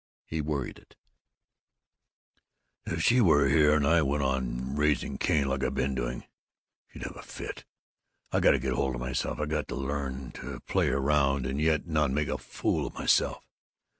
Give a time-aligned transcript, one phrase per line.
[0.25, 0.95] He worried it:
[2.87, 6.23] "If she were here, and I went on raising cain like I been doing,
[6.87, 7.65] she'd have a fit.
[8.31, 9.39] I got to get hold of myself.
[9.39, 13.45] I got to learn to play around and yet not make a fool of myself.